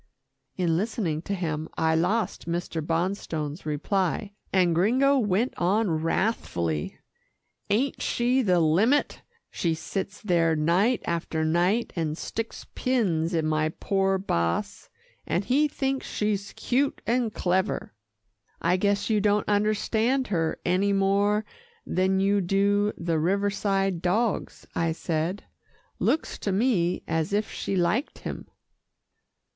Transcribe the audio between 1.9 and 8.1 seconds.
lost Mr. Bonstone's reply, and Gringo went on wrathfully, "Ain't